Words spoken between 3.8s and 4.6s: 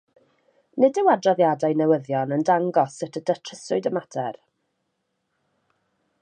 y mater.